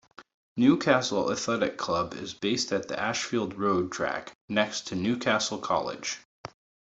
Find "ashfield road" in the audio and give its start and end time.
2.99-3.91